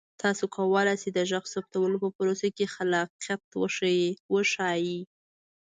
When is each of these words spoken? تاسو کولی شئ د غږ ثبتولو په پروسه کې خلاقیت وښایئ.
تاسو 0.21 0.43
کولی 0.55 0.95
شئ 1.01 1.09
د 1.15 1.19
غږ 1.31 1.45
ثبتولو 1.53 1.95
په 2.03 2.09
پروسه 2.17 2.47
کې 2.57 2.65
خلاقیت 2.75 3.41
وښایئ. 4.37 4.97